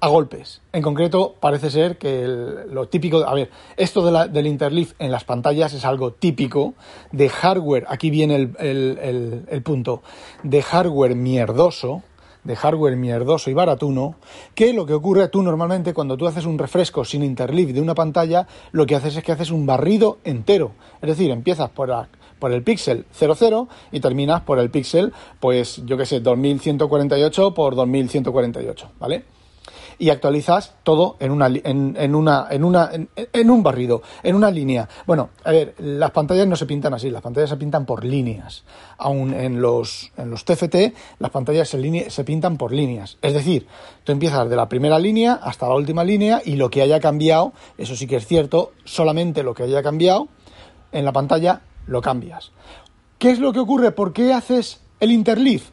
a 0.00 0.08
golpes. 0.08 0.60
En 0.72 0.82
concreto, 0.82 1.36
parece 1.38 1.70
ser 1.70 1.96
que 1.96 2.26
lo 2.26 2.88
típico, 2.88 3.18
a 3.18 3.34
ver, 3.34 3.50
esto 3.76 4.26
del 4.26 4.46
interleaf 4.48 4.94
en 4.98 5.12
las 5.12 5.22
pantallas 5.22 5.72
es 5.72 5.84
algo 5.84 6.14
típico 6.14 6.74
de 7.12 7.28
hardware, 7.28 7.86
aquí 7.88 8.10
viene 8.10 8.34
el, 8.34 9.46
el 9.48 9.62
punto, 9.62 10.02
de 10.42 10.62
hardware 10.62 11.14
mierdoso, 11.14 12.02
de 12.44 12.56
hardware 12.56 12.96
mierdoso 12.96 13.50
y 13.50 13.54
baratuno, 13.54 14.16
que 14.54 14.72
lo 14.72 14.86
que 14.86 14.94
ocurre 14.94 15.28
tú 15.28 15.42
normalmente 15.42 15.94
cuando 15.94 16.16
tú 16.16 16.26
haces 16.26 16.46
un 16.46 16.58
refresco 16.58 17.04
sin 17.04 17.22
interleaf 17.22 17.70
de 17.70 17.80
una 17.80 17.94
pantalla, 17.94 18.46
lo 18.72 18.86
que 18.86 18.96
haces 18.96 19.16
es 19.16 19.24
que 19.24 19.32
haces 19.32 19.50
un 19.50 19.66
barrido 19.66 20.18
entero. 20.24 20.72
Es 21.02 21.08
decir, 21.08 21.30
empiezas 21.30 21.70
por, 21.70 21.90
por 22.38 22.52
el 22.52 22.62
píxel 22.62 23.04
00 23.12 23.68
y 23.92 24.00
terminas 24.00 24.42
por 24.42 24.58
el 24.58 24.70
píxel, 24.70 25.12
pues 25.38 25.82
yo 25.84 25.96
que 25.96 26.06
sé, 26.06 26.20
2148 26.20 27.54
por 27.54 27.74
2148, 27.74 28.90
¿vale? 28.98 29.39
Y 30.00 30.08
actualizas 30.08 30.74
todo 30.82 31.16
en 31.20 31.30
una 31.30 31.46
en, 31.46 31.94
en 31.98 32.14
una 32.14 32.48
en 32.50 32.64
una 32.64 32.90
en, 32.92 33.50
un 33.50 33.62
barrido, 33.62 34.02
en 34.22 34.34
una 34.34 34.50
línea. 34.50 34.88
Bueno, 35.06 35.28
a 35.44 35.52
ver, 35.52 35.74
las 35.78 36.10
pantallas 36.10 36.48
no 36.48 36.56
se 36.56 36.64
pintan 36.64 36.94
así, 36.94 37.10
las 37.10 37.20
pantallas 37.20 37.50
se 37.50 37.58
pintan 37.58 37.84
por 37.84 38.02
líneas. 38.02 38.64
Aún 38.96 39.34
en 39.34 39.60
los 39.60 40.10
en 40.16 40.30
los 40.30 40.46
TFT 40.46 40.94
las 41.18 41.30
pantallas 41.30 41.68
se, 41.68 42.10
se 42.10 42.24
pintan 42.24 42.56
por 42.56 42.72
líneas. 42.72 43.18
Es 43.20 43.34
decir, 43.34 43.66
tú 44.02 44.12
empiezas 44.12 44.48
de 44.48 44.56
la 44.56 44.70
primera 44.70 44.98
línea 44.98 45.34
hasta 45.34 45.68
la 45.68 45.74
última 45.74 46.02
línea 46.02 46.40
y 46.42 46.56
lo 46.56 46.70
que 46.70 46.80
haya 46.80 46.98
cambiado, 46.98 47.52
eso 47.76 47.94
sí 47.94 48.06
que 48.06 48.16
es 48.16 48.26
cierto, 48.26 48.72
solamente 48.84 49.42
lo 49.42 49.52
que 49.52 49.64
haya 49.64 49.82
cambiado 49.82 50.28
en 50.92 51.04
la 51.04 51.12
pantalla 51.12 51.60
lo 51.86 52.00
cambias. 52.00 52.52
¿Qué 53.18 53.30
es 53.30 53.38
lo 53.38 53.52
que 53.52 53.60
ocurre? 53.60 53.92
¿Por 53.92 54.14
qué 54.14 54.32
haces 54.32 54.80
el 54.98 55.12
interleaf? 55.12 55.68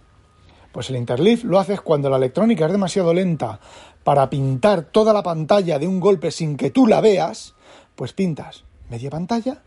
Pues 0.74 0.90
el 0.90 0.98
interleaf 0.98 1.44
lo 1.44 1.60
haces 1.60 1.82
cuando 1.82 2.10
la 2.10 2.18
electrónica 2.18 2.66
es 2.66 2.72
demasiado 2.72 3.14
lenta 3.14 3.60
para 4.08 4.30
pintar 4.30 4.84
toda 4.84 5.12
la 5.12 5.22
pantalla 5.22 5.80
de 5.80 5.86
un 5.86 6.00
golpe 6.00 6.32
sin 6.32 6.56
que 6.56 6.70
tú 6.70 6.88
la 6.88 7.02
veas, 7.02 7.56
pues 7.94 8.14
pintas 8.14 8.64
media 8.90 9.10
pantalla 9.10 9.62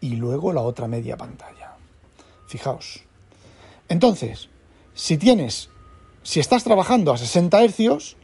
y 0.00 0.16
luego 0.16 0.52
la 0.52 0.62
otra 0.62 0.88
media 0.88 1.16
pantalla. 1.16 1.76
Fijaos. 2.48 3.04
Entonces, 3.88 4.48
si 4.92 5.16
tienes, 5.18 5.70
si 6.24 6.40
estás 6.40 6.64
trabajando 6.64 7.12
a 7.12 7.16
60 7.16 7.62
hercios, 7.62 8.16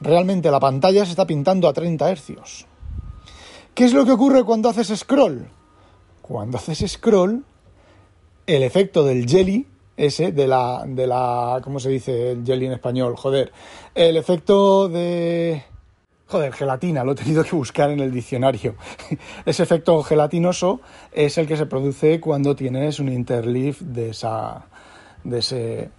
realmente 0.00 0.50
la 0.50 0.60
pantalla 0.60 1.04
se 1.04 1.10
está 1.10 1.26
pintando 1.26 1.68
a 1.68 1.74
30 1.74 2.10
hercios. 2.10 2.64
¿Qué 3.74 3.84
es 3.84 3.92
lo 3.92 4.06
que 4.06 4.12
ocurre 4.12 4.44
cuando 4.44 4.70
haces 4.70 4.98
scroll? 4.98 5.46
Cuando 6.22 6.56
haces 6.56 6.90
scroll, 6.90 7.44
el 8.46 8.62
efecto 8.62 9.04
del 9.04 9.28
jelly, 9.28 9.66
ese, 9.96 10.32
de 10.32 10.46
la, 10.46 10.84
de 10.86 11.06
la, 11.06 11.60
¿cómo 11.62 11.78
se 11.78 11.90
dice 11.90 12.32
el 12.32 12.44
jelly 12.44 12.66
en 12.66 12.72
español? 12.72 13.16
Joder, 13.16 13.52
el 13.94 14.16
efecto 14.16 14.88
de... 14.88 15.64
Joder, 16.26 16.52
gelatina, 16.54 17.04
lo 17.04 17.12
he 17.12 17.14
tenido 17.14 17.44
que 17.44 17.54
buscar 17.54 17.90
en 17.90 18.00
el 18.00 18.10
diccionario. 18.10 18.74
Ese 19.44 19.62
efecto 19.62 20.02
gelatinoso 20.02 20.80
es 21.12 21.36
el 21.36 21.46
que 21.46 21.58
se 21.58 21.66
produce 21.66 22.20
cuando 22.20 22.56
tienes 22.56 23.00
un 23.00 23.10
interleaf 23.10 23.82
de 23.82 24.10
esa, 24.10 24.64
de 25.24 25.40
ese, 25.40 25.90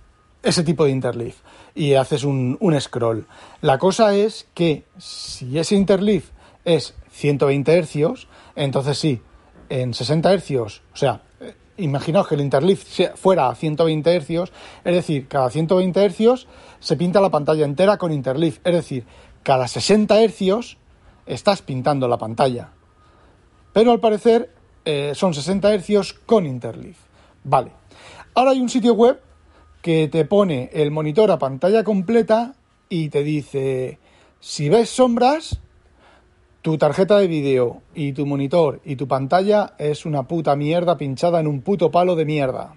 ese 0.42 0.64
tipo 0.64 0.86
de 0.86 0.92
interleaf 0.92 1.36
y 1.76 1.94
haces 1.94 2.24
un, 2.24 2.58
un 2.60 2.82
scroll. 2.82 3.28
La 3.62 3.78
cosa 3.78 4.16
es 4.16 4.48
que 4.56 4.86
si 4.98 5.60
ese 5.60 5.76
interleaf 5.76 6.32
es 6.66 6.96
120 7.12 7.84
Hz, 7.84 8.28
entonces 8.56 8.98
sí, 8.98 9.22
en 9.70 9.94
60 9.94 10.38
Hz, 10.38 10.52
o 10.94 10.96
sea, 10.96 11.22
imaginaos 11.77 12.27
que 12.27 12.36
el 12.36 12.42
interleaf 12.42 12.84
fuera 13.15 13.50
a 13.50 13.56
120 13.56 14.20
Hz, 14.20 14.51
es 14.84 14.94
decir, 14.94 15.27
cada 15.27 15.50
120 15.50 16.10
Hz 16.10 16.48
se 16.80 16.98
pinta 16.98 17.22
la 17.22 17.30
pantalla 17.30 17.65
entera 17.65 17.98
con 17.98 18.12
interleaf, 18.12 18.60
es 18.63 18.74
decir, 18.74 19.06
cada 19.44 19.68
60 19.68 20.15
Hz 20.27 20.77
estás 21.25 21.62
pintando 21.62 22.08
la 22.08 22.18
pantalla. 22.18 22.70
Pero 23.72 23.92
al 23.92 24.00
parecer 24.00 24.53
eh, 24.86 25.13
son 25.15 25.34
60 25.34 25.80
Hz 25.80 26.13
con 26.25 26.46
interleaf. 26.46 26.98
Vale. 27.44 27.72
Ahora 28.36 28.51
hay 28.51 28.62
un 28.62 28.70
sitio 28.70 28.94
web 28.94 29.20
que 29.82 30.08
te 30.08 30.25
pone 30.25 30.70
el 30.74 30.92
monitor 30.92 31.30
a 31.32 31.39
pantalla 31.39 31.84
completa 31.84 32.56
y 32.89 33.10
te 33.10 33.24
dice, 33.24 34.00
si 34.39 34.70
ves 34.70 34.89
sombras, 34.89 35.60
tu 36.63 36.77
tarjeta 36.77 37.17
de 37.17 37.27
vídeo 37.27 37.82
y 37.93 38.13
tu 38.13 38.25
monitor 38.25 38.79
y 38.86 38.96
tu 38.96 39.05
pantalla 39.05 39.74
es 39.77 40.05
una 40.05 40.24
puta 40.24 40.55
mierda 40.55 40.98
pinchada 40.98 41.41
en 41.41 41.48
un 41.48 41.62
puto 41.62 41.91
palo 41.91 42.15
de 42.15 42.24
mierda. 42.24 42.74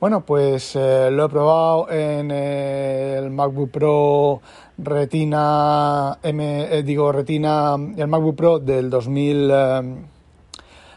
Bueno, 0.00 0.26
pues 0.26 0.74
eh, 0.74 1.08
lo 1.12 1.26
he 1.26 1.28
probado 1.28 1.90
en 1.90 2.32
el 2.32 3.30
MacBook 3.30 3.70
Pro 3.70 4.40
Retina 4.78 6.18
M, 6.24 6.76
eh, 6.76 6.82
digo 6.82 7.12
Retina, 7.12 7.74
el 7.74 8.08
MacBook 8.08 8.34
Pro 8.34 8.58
del 8.58 8.90
2000 8.90 9.50
eh, 9.52 9.82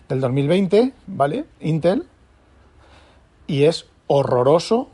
del 0.10 0.20
2020, 0.20 0.94
¿vale? 1.06 1.46
Intel 1.60 2.08
y 3.46 3.66
es 3.66 3.86
horroroso 4.08 4.90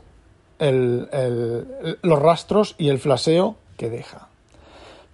el, 0.58 1.08
el, 1.10 1.98
los 2.02 2.18
rastros 2.18 2.74
y 2.76 2.90
el 2.90 2.98
flaseo 2.98 3.56
que 3.78 3.88
deja. 3.88 4.28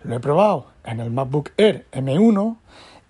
Lo 0.02 0.16
he 0.16 0.20
probado 0.20 0.74
en 0.85 1.00
el 1.00 1.11
MacBook 1.11 1.50
Air 1.57 1.87
M1 1.93 2.57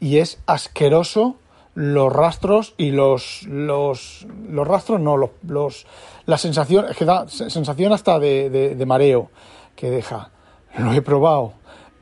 y 0.01 0.19
es 0.19 0.41
asqueroso 0.47 1.37
los 1.75 2.13
rastros 2.13 2.75
y 2.77 2.93
los 2.93 3.43
los, 3.49 4.27
los 4.49 4.67
rastros 4.67 5.01
no 5.01 5.17
los, 5.17 5.31
los 5.47 5.87
la 6.27 6.39
sensación 6.39 6.87
es 6.89 6.97
que 6.97 7.05
da 7.05 7.29
sensación 7.29 7.93
hasta 7.93 8.19
de, 8.19 8.49
de, 8.49 8.75
de, 8.75 8.87
mareo 8.87 9.31
que 9.77 9.91
deja. 9.91 10.31
Lo 10.79 10.93
he 10.93 11.03
probado 11.03 11.55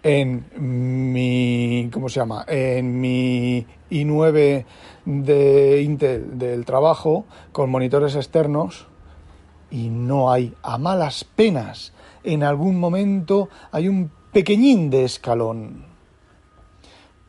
en 0.02 0.44
mi 0.58 1.88
cómo 1.92 2.08
se 2.08 2.20
llama 2.20 2.44
en 2.48 3.00
mi 3.00 3.66
i9 3.90 4.64
de 5.04 5.82
Intel 5.82 6.38
del 6.38 6.64
trabajo 6.64 7.24
con 7.52 7.70
monitores 7.70 8.14
externos 8.16 8.86
y 9.70 9.88
no 9.88 10.30
hay 10.30 10.54
a 10.62 10.76
malas 10.78 11.24
penas 11.24 11.92
en 12.24 12.42
algún 12.42 12.78
momento 12.78 13.48
hay 13.70 13.88
un 13.88 14.10
pequeñín 14.32 14.90
de 14.90 15.04
escalón. 15.04 15.84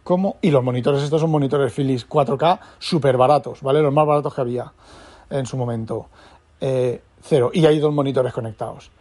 Como, 0.04 0.38
y 0.42 0.52
los 0.52 0.64
monitores, 0.64 1.02
estos 1.04 1.22
son 1.22 1.32
monitores 1.32 1.72
Philips 1.72 2.08
4K 2.08 2.60
súper 2.80 3.16
baratos, 3.16 3.62
¿vale? 3.62 3.82
Los 3.82 3.94
más 3.94 4.06
baratos 4.06 4.34
que 4.34 4.42
había 4.42 4.74
en 5.30 5.46
su 5.46 5.58
momento. 5.58 6.08
Eh, 6.60 7.02
cero. 7.22 7.52
Y 7.54 7.66
hay 7.66 7.80
dos 7.80 7.94
monitores 7.94 8.34
conectados. 8.34 8.92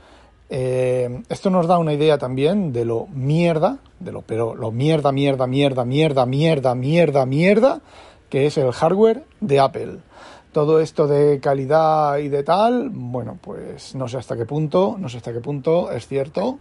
Eh, 0.49 1.23
esto 1.29 1.51
nos 1.51 1.67
da 1.67 1.79
una 1.79 1.95
idea 1.95 2.19
también 2.19 2.73
de 2.73 2.85
lo 2.85 3.07
mierda, 3.07 3.79
de 4.01 4.13
lo, 4.13 4.23
pero 4.23 4.55
lo 4.55 4.71
mierda, 4.71 5.11
mierda, 5.11 5.47
mierda, 5.47 5.85
mierda, 5.85 6.27
mierda, 6.27 6.75
mierda, 6.75 7.27
mierda, 7.27 7.81
que 8.29 8.47
es 8.47 8.59
el 8.59 8.71
hardware 8.73 9.25
de 9.41 9.61
Apple. 9.61 9.99
Todo 10.53 10.81
esto 10.81 11.07
de 11.07 11.41
calidad 11.41 12.19
y 12.19 12.29
de 12.29 12.43
tal, 12.43 12.91
bueno, 12.91 13.39
pues 13.41 13.95
no 13.95 14.09
sé 14.09 14.19
hasta 14.19 14.37
qué 14.37 14.45
punto, 14.45 14.97
no 14.99 15.09
sé 15.09 15.17
hasta 15.17 15.33
qué 15.33 15.41
punto 15.41 15.91
es 15.91 16.07
cierto, 16.07 16.59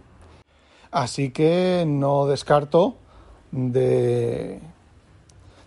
Así 0.92 1.30
que 1.30 1.84
no 1.86 2.26
descarto 2.26 2.94
de, 3.50 4.60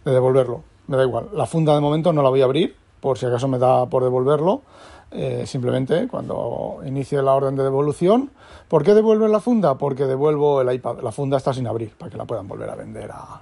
de 0.05 0.11
devolverlo. 0.11 0.63
Me 0.87 0.97
da 0.97 1.03
igual. 1.03 1.29
La 1.33 1.45
funda 1.45 1.73
de 1.73 1.81
momento 1.81 2.13
no 2.13 2.21
la 2.21 2.29
voy 2.29 2.41
a 2.41 2.45
abrir, 2.45 2.75
por 3.01 3.17
si 3.17 3.25
acaso 3.25 3.47
me 3.47 3.57
da 3.57 3.87
por 3.87 4.03
devolverlo. 4.03 4.61
Eh, 5.11 5.45
simplemente 5.45 6.07
cuando 6.07 6.79
inicie 6.85 7.21
la 7.21 7.33
orden 7.33 7.55
de 7.55 7.63
devolución. 7.63 8.31
¿Por 8.67 8.83
qué 8.83 8.93
devuelven 8.93 9.31
la 9.31 9.39
funda? 9.39 9.75
Porque 9.77 10.05
devuelvo 10.05 10.61
el 10.61 10.73
iPad. 10.73 10.99
La 11.01 11.11
funda 11.11 11.37
está 11.37 11.53
sin 11.53 11.67
abrir, 11.67 11.95
para 11.95 12.11
que 12.11 12.17
la 12.17 12.25
puedan 12.25 12.47
volver 12.47 12.69
a 12.69 12.75
vender 12.75 13.11
a, 13.11 13.41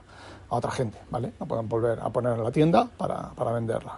a 0.49 0.55
otra 0.55 0.71
gente, 0.71 0.99
¿vale? 1.09 1.33
La 1.39 1.45
puedan 1.45 1.67
volver 1.67 1.99
a 1.99 2.09
poner 2.09 2.33
en 2.33 2.43
la 2.43 2.51
tienda 2.51 2.87
para, 2.97 3.29
para 3.29 3.51
venderla. 3.53 3.97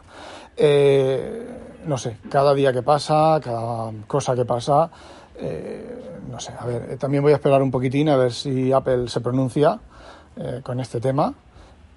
Eh, 0.56 1.82
no 1.86 1.98
sé, 1.98 2.18
cada 2.30 2.54
día 2.54 2.72
que 2.72 2.82
pasa, 2.82 3.40
cada 3.44 3.92
cosa 4.08 4.36
que 4.36 4.46
pasa, 4.46 4.90
eh, 5.38 5.96
no 6.30 6.40
sé, 6.40 6.54
a 6.58 6.66
ver, 6.66 6.92
eh, 6.92 6.98
también 6.98 7.24
voy 7.24 7.34
a 7.34 7.36
esperar 7.36 7.62
un 7.62 7.72
poquitín 7.72 8.10
a 8.10 8.18
ver 8.18 8.34
si 8.34 8.72
Apple 8.72 9.08
se 9.08 9.22
pronuncia 9.22 9.80
eh, 10.38 10.62
con 10.64 10.80
este 10.80 11.00
tema 11.00 11.34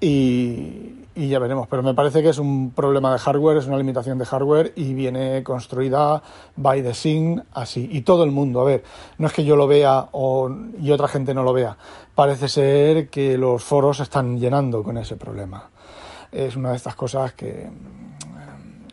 y, 0.01 1.07
y, 1.15 1.29
ya 1.29 1.39
veremos. 1.39 1.67
Pero 1.69 1.83
me 1.83 1.95
parece 1.95 2.23
que 2.23 2.29
es 2.29 2.39
un 2.39 2.71
problema 2.71 3.13
de 3.13 3.19
hardware, 3.19 3.57
es 3.57 3.67
una 3.67 3.77
limitación 3.77 4.19
de 4.19 4.25
hardware 4.25 4.73
y 4.77 4.95
viene 4.95 5.43
construida 5.43 6.23
by 6.57 6.83
design 6.83 7.43
así. 7.53 7.89
Y 7.91 8.03
todo 8.03 8.23
el 8.25 8.31
mundo, 8.31 8.61
a 8.61 8.65
ver, 8.65 8.85
no 9.19 9.27
es 9.27 9.33
que 9.33 9.45
yo 9.45 9.57
lo 9.57 9.67
vea 9.67 10.09
o, 10.13 10.51
y 10.81 10.91
otra 10.91 11.09
gente 11.09 11.35
no 11.35 11.43
lo 11.43 11.53
vea. 11.53 11.77
Parece 12.15 12.49
ser 12.49 13.09
que 13.09 13.37
los 13.37 13.65
foros 13.65 14.01
están 14.01 14.39
llenando 14.39 14.83
con 14.83 14.99
ese 14.99 15.17
problema. 15.17 15.71
Es 16.31 16.57
una 16.57 16.71
de 16.71 16.77
estas 16.77 16.95
cosas 16.95 17.33
que 17.33 17.69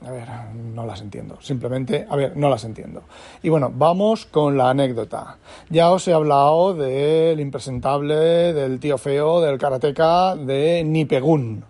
a 0.06 0.12
ver, 0.12 0.28
no 0.54 0.86
las 0.86 1.02
entiendo. 1.02 1.38
Simplemente, 1.42 2.06
a 2.08 2.16
ver, 2.16 2.38
no 2.38 2.48
las 2.48 2.64
entiendo. 2.64 3.02
Y 3.42 3.50
bueno, 3.50 3.72
vamos 3.74 4.28
con 4.28 4.56
la 4.56 4.70
anécdota. 4.70 5.38
Ya 5.70 5.90
os 5.92 6.08
he 6.08 6.14
hablado 6.14 6.76
del 6.76 7.40
impresentable, 7.40 8.54
del 8.54 8.80
tío 8.80 9.00
feo, 9.00 9.42
del 9.42 9.58
karateca, 9.58 10.36
de 10.36 10.84
Nipegun. 10.84 11.66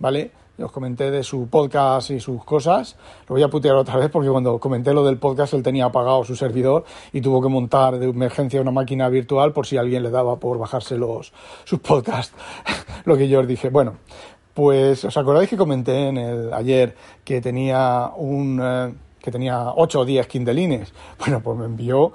¿Vale? 0.00 0.32
os 0.62 0.70
comenté 0.70 1.10
de 1.10 1.24
su 1.24 1.48
podcast 1.48 2.10
y 2.10 2.20
sus 2.20 2.44
cosas. 2.44 2.96
Lo 3.28 3.34
voy 3.34 3.42
a 3.42 3.48
putear 3.48 3.74
otra 3.74 3.96
vez 3.96 4.08
porque 4.10 4.28
cuando 4.28 4.58
comenté 4.58 4.92
lo 4.92 5.04
del 5.04 5.18
podcast 5.18 5.54
él 5.54 5.62
tenía 5.62 5.86
apagado 5.86 6.22
su 6.24 6.36
servidor 6.36 6.84
y 7.12 7.20
tuvo 7.20 7.42
que 7.42 7.48
montar 7.48 7.98
de 7.98 8.08
emergencia 8.08 8.60
una 8.60 8.70
máquina 8.70 9.08
virtual 9.08 9.52
por 9.52 9.66
si 9.66 9.76
alguien 9.76 10.04
le 10.04 10.10
daba 10.10 10.38
por 10.38 10.58
bajarse 10.58 10.96
los, 10.96 11.32
sus 11.64 11.80
podcasts. 11.80 12.34
lo 13.04 13.16
que 13.16 13.28
yo 13.28 13.40
os 13.40 13.48
dije. 13.48 13.68
Bueno, 13.68 13.94
pues, 14.54 15.04
¿os 15.04 15.16
acordáis 15.16 15.50
que 15.50 15.56
comenté 15.56 16.08
en 16.08 16.16
el 16.16 16.52
ayer 16.52 16.94
que 17.24 17.40
tenía 17.40 18.12
un 18.16 18.60
eh, 18.62 18.94
que 19.20 19.30
tenía 19.30 19.72
8 19.74 20.00
o 20.00 20.04
10 20.04 20.26
Kindleines? 20.26 20.92
Bueno, 21.18 21.40
pues 21.40 21.58
me 21.58 21.64
envió 21.64 22.12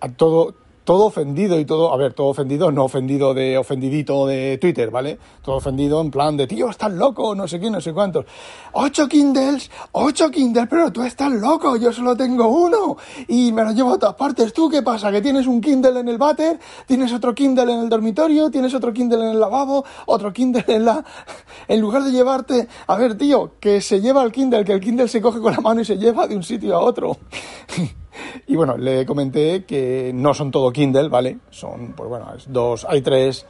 a 0.00 0.08
todo 0.08 0.65
todo 0.86 1.06
ofendido 1.06 1.58
y 1.58 1.64
todo, 1.64 1.92
a 1.92 1.96
ver, 1.96 2.14
todo 2.14 2.28
ofendido, 2.28 2.70
no 2.70 2.84
ofendido 2.84 3.34
de 3.34 3.58
ofendidito 3.58 4.24
de 4.24 4.56
Twitter, 4.58 4.88
¿vale? 4.92 5.18
Todo 5.42 5.56
ofendido 5.56 6.00
en 6.00 6.12
plan 6.12 6.36
de, 6.36 6.46
tío, 6.46 6.70
estás 6.70 6.92
loco, 6.92 7.34
no 7.34 7.48
sé 7.48 7.58
qué, 7.58 7.68
no 7.68 7.80
sé 7.80 7.92
cuántos. 7.92 8.24
Ocho 8.70 9.08
Kindles, 9.08 9.68
ocho 9.90 10.30
Kindles, 10.30 10.68
pero 10.70 10.92
tú 10.92 11.02
estás 11.02 11.32
loco, 11.32 11.76
yo 11.76 11.92
solo 11.92 12.16
tengo 12.16 12.46
uno 12.46 12.96
y 13.26 13.50
me 13.50 13.64
lo 13.64 13.72
llevo 13.72 13.94
a 13.94 13.98
todas 13.98 14.14
partes. 14.14 14.52
¿Tú 14.52 14.68
qué 14.70 14.80
pasa? 14.80 15.10
¿Que 15.10 15.20
tienes 15.20 15.48
un 15.48 15.60
Kindle 15.60 15.98
en 15.98 16.08
el 16.08 16.18
váter? 16.18 16.60
¿Tienes 16.86 17.12
otro 17.12 17.34
Kindle 17.34 17.64
en 17.64 17.80
el 17.80 17.88
dormitorio? 17.88 18.48
¿Tienes 18.48 18.72
otro 18.72 18.92
Kindle 18.92 19.24
en 19.24 19.30
el 19.32 19.40
lavabo? 19.40 19.84
¿Otro 20.06 20.32
Kindle 20.32 20.64
en 20.68 20.84
la... 20.84 21.04
En 21.66 21.80
lugar 21.80 22.04
de 22.04 22.12
llevarte... 22.12 22.68
A 22.86 22.94
ver, 22.94 23.18
tío, 23.18 23.54
que 23.58 23.80
se 23.80 24.00
lleva 24.00 24.22
el 24.22 24.30
Kindle, 24.30 24.64
que 24.64 24.74
el 24.74 24.80
Kindle 24.80 25.08
se 25.08 25.20
coge 25.20 25.40
con 25.40 25.52
la 25.52 25.60
mano 25.60 25.80
y 25.80 25.84
se 25.84 25.98
lleva 25.98 26.28
de 26.28 26.36
un 26.36 26.44
sitio 26.44 26.76
a 26.76 26.78
otro. 26.78 27.16
Y 28.46 28.56
bueno, 28.56 28.76
le 28.76 29.04
comenté 29.06 29.64
que 29.64 30.12
no 30.14 30.34
son 30.34 30.50
todo 30.50 30.72
Kindle, 30.72 31.08
¿vale? 31.08 31.38
Son, 31.50 31.92
pues 31.96 32.08
bueno, 32.08 32.32
es 32.36 32.50
dos, 32.52 32.86
hay 32.88 33.02
tres, 33.02 33.46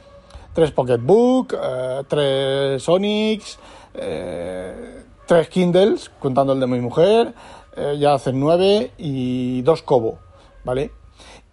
tres 0.53 0.71
Pocketbook, 0.71 1.53
eh, 1.53 2.03
tres 2.07 2.87
Onyx, 2.89 3.59
eh, 3.93 5.03
tres 5.25 5.49
Kindles, 5.49 6.11
contando 6.19 6.53
el 6.53 6.59
de 6.59 6.67
mi 6.67 6.79
mujer, 6.79 7.33
eh, 7.75 7.95
ya 7.99 8.13
hacen 8.13 8.39
nueve 8.39 8.91
y 8.97 9.61
dos 9.61 9.83
Kobo, 9.83 10.19
¿vale? 10.63 10.91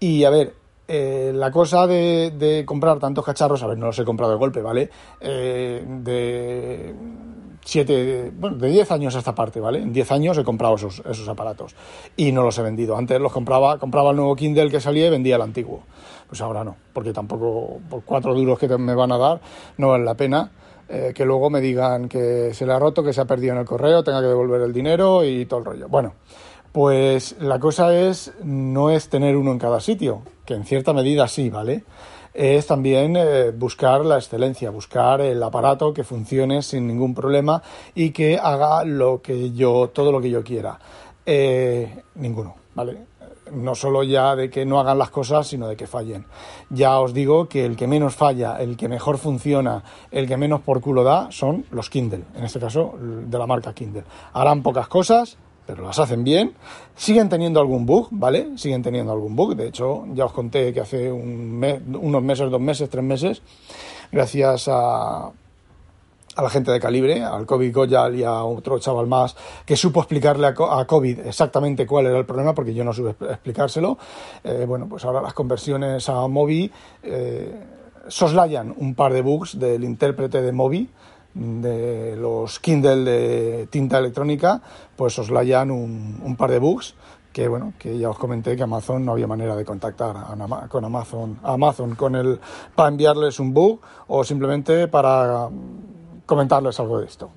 Y 0.00 0.24
a 0.24 0.30
ver, 0.30 0.54
la 0.86 1.50
cosa 1.50 1.86
de, 1.86 2.32
de 2.36 2.64
comprar 2.66 2.98
tantos 2.98 3.24
cacharros, 3.24 3.62
a 3.62 3.66
ver, 3.66 3.78
no 3.78 3.86
los 3.86 3.98
he 3.98 4.04
comprado 4.04 4.32
de 4.32 4.38
golpe, 4.38 4.60
¿vale? 4.60 4.90
Eh, 5.20 5.82
de 5.86 6.94
siete, 7.64 8.30
bueno, 8.34 8.56
de 8.58 8.68
10 8.68 8.90
años 8.92 9.16
a 9.16 9.18
esta 9.18 9.34
parte, 9.34 9.58
¿vale? 9.58 9.80
En 9.80 9.92
10 9.92 10.12
años 10.12 10.38
he 10.38 10.44
comprado 10.44 10.76
esos, 10.76 11.02
esos 11.08 11.28
aparatos 11.28 11.74
y 12.16 12.30
no 12.30 12.42
los 12.42 12.56
he 12.58 12.62
vendido. 12.62 12.96
Antes 12.96 13.20
los 13.20 13.32
compraba, 13.32 13.78
compraba 13.78 14.10
el 14.10 14.16
nuevo 14.16 14.36
Kindle 14.36 14.70
que 14.70 14.80
salía 14.80 15.06
y 15.06 15.10
vendía 15.10 15.36
el 15.36 15.42
antiguo. 15.42 15.82
Pues 16.28 16.40
ahora 16.40 16.62
no, 16.64 16.76
porque 16.92 17.12
tampoco 17.12 17.80
por 17.88 18.02
cuatro 18.04 18.34
duros 18.34 18.58
que 18.58 18.68
me 18.78 18.94
van 18.94 19.12
a 19.12 19.18
dar 19.18 19.40
no 19.78 19.88
vale 19.88 20.04
la 20.04 20.14
pena. 20.14 20.50
eh, 20.88 21.12
que 21.14 21.24
luego 21.24 21.48
me 21.50 21.60
digan 21.60 22.08
que 22.08 22.52
se 22.52 22.66
le 22.66 22.72
ha 22.72 22.78
roto, 22.78 23.02
que 23.02 23.12
se 23.12 23.20
ha 23.20 23.24
perdido 23.24 23.54
en 23.54 23.60
el 23.60 23.64
correo, 23.64 24.04
tenga 24.04 24.20
que 24.20 24.26
devolver 24.26 24.60
el 24.60 24.72
dinero 24.72 25.24
y 25.24 25.46
todo 25.46 25.60
el 25.60 25.64
rollo. 25.64 25.88
Bueno, 25.88 26.14
pues 26.72 27.36
la 27.40 27.58
cosa 27.58 27.96
es, 27.98 28.32
no 28.42 28.90
es 28.90 29.08
tener 29.08 29.36
uno 29.36 29.52
en 29.52 29.58
cada 29.58 29.80
sitio, 29.80 30.22
que 30.44 30.54
en 30.54 30.64
cierta 30.64 30.92
medida 30.92 31.26
sí, 31.28 31.48
¿vale? 31.50 31.84
Es 32.34 32.66
también 32.66 33.14
eh, 33.16 33.52
buscar 33.52 34.04
la 34.04 34.16
excelencia, 34.16 34.70
buscar 34.70 35.20
el 35.20 35.40
aparato 35.40 35.94
que 35.94 36.02
funcione 36.02 36.62
sin 36.62 36.88
ningún 36.88 37.14
problema 37.14 37.62
y 37.94 38.10
que 38.10 38.40
haga 38.42 38.84
lo 38.84 39.22
que 39.22 39.52
yo, 39.52 39.90
todo 39.94 40.10
lo 40.10 40.20
que 40.20 40.30
yo 40.30 40.42
quiera. 40.42 40.76
Eh, 41.24 42.02
ninguno, 42.16 42.56
¿vale? 42.74 42.98
No 43.52 43.76
solo 43.76 44.02
ya 44.02 44.34
de 44.34 44.50
que 44.50 44.66
no 44.66 44.80
hagan 44.80 44.98
las 44.98 45.10
cosas, 45.10 45.46
sino 45.46 45.68
de 45.68 45.76
que 45.76 45.86
fallen. 45.86 46.26
Ya 46.70 46.98
os 46.98 47.14
digo 47.14 47.48
que 47.48 47.64
el 47.64 47.76
que 47.76 47.86
menos 47.86 48.16
falla, 48.16 48.56
el 48.56 48.76
que 48.76 48.88
mejor 48.88 49.18
funciona, 49.18 49.84
el 50.10 50.26
que 50.26 50.36
menos 50.36 50.60
por 50.62 50.80
culo 50.80 51.04
da, 51.04 51.30
son 51.30 51.66
los 51.70 51.88
Kindle, 51.88 52.24
en 52.34 52.42
este 52.42 52.58
caso 52.58 52.94
de 52.98 53.38
la 53.38 53.46
marca 53.46 53.74
Kindle. 53.74 54.02
Harán 54.32 54.64
pocas 54.64 54.88
cosas, 54.88 55.36
pero 55.66 55.82
las 55.82 55.98
hacen 55.98 56.24
bien. 56.24 56.54
Siguen 56.96 57.28
teniendo 57.28 57.60
algún 57.60 57.86
bug, 57.86 58.08
¿vale? 58.10 58.56
Siguen 58.56 58.82
teniendo 58.82 59.12
algún 59.12 59.34
bug. 59.34 59.56
De 59.56 59.68
hecho, 59.68 60.04
ya 60.14 60.26
os 60.26 60.32
conté 60.32 60.72
que 60.72 60.80
hace 60.80 61.10
un 61.10 61.58
mes, 61.58 61.80
unos 61.86 62.22
meses, 62.22 62.50
dos 62.50 62.60
meses, 62.60 62.88
tres 62.90 63.04
meses, 63.04 63.42
gracias 64.12 64.68
a, 64.68 65.26
a 66.36 66.42
la 66.42 66.50
gente 66.50 66.70
de 66.70 66.80
Calibre, 66.80 67.22
al 67.22 67.46
Covid 67.46 67.72
Goyal 67.74 68.14
y 68.16 68.24
a 68.24 68.44
otro 68.44 68.78
chaval 68.78 69.06
más, 69.06 69.36
que 69.64 69.76
supo 69.76 70.00
explicarle 70.00 70.46
a, 70.48 70.54
Co- 70.54 70.70
a 70.70 70.86
COVID 70.86 71.20
exactamente 71.20 71.86
cuál 71.86 72.06
era 72.06 72.18
el 72.18 72.26
problema, 72.26 72.54
porque 72.54 72.74
yo 72.74 72.84
no 72.84 72.92
supe 72.92 73.10
expl- 73.16 73.30
explicárselo. 73.30 73.98
Eh, 74.42 74.64
bueno, 74.66 74.86
pues 74.88 75.04
ahora 75.04 75.22
las 75.22 75.32
conversiones 75.34 76.08
a 76.08 76.26
Mobi 76.28 76.70
eh, 77.02 77.60
soslayan 78.08 78.74
un 78.76 78.94
par 78.94 79.12
de 79.12 79.22
bugs 79.22 79.58
del 79.58 79.82
intérprete 79.84 80.42
de 80.42 80.52
Mobi, 80.52 80.90
de 81.34 82.16
los 82.16 82.58
Kindle 82.60 83.04
de 83.04 83.66
tinta 83.66 83.98
electrónica, 83.98 84.62
pues 84.96 85.14
soslayan 85.14 85.70
un, 85.70 86.20
un 86.22 86.36
par 86.36 86.50
de 86.50 86.58
bugs 86.58 86.94
que 87.34 87.48
bueno, 87.48 87.74
que 87.80 87.98
ya 87.98 88.08
os 88.10 88.16
comenté 88.16 88.54
que 88.54 88.62
Amazon 88.62 89.04
no 89.04 89.10
había 89.10 89.26
manera 89.26 89.56
de 89.56 89.64
contactar 89.64 90.14
con 90.68 90.84
Amazon, 90.84 91.40
Amazon 91.42 91.96
con 91.96 92.14
el 92.14 92.38
para 92.76 92.90
enviarles 92.90 93.40
un 93.40 93.52
bug 93.52 93.80
o 94.06 94.22
simplemente 94.22 94.86
para 94.86 95.48
comentarles 96.26 96.78
algo 96.78 97.00
de 97.00 97.06
esto. 97.06 97.30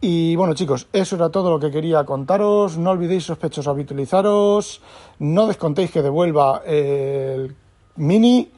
Y 0.00 0.34
bueno 0.34 0.54
chicos, 0.54 0.88
eso 0.94 1.16
era 1.16 1.28
todo 1.28 1.50
lo 1.50 1.60
que 1.60 1.70
quería 1.70 2.04
contaros. 2.04 2.78
No 2.78 2.90
olvidéis 2.90 3.24
sospechosos 3.24 3.68
habitualizaros. 3.68 4.80
No 5.18 5.46
descontéis 5.46 5.92
que 5.92 6.02
devuelva 6.02 6.62
el 6.64 7.54
mini 7.96 8.50